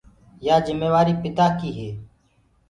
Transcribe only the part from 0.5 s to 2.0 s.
جميوآريٚ پِتآ ڪيٚ هي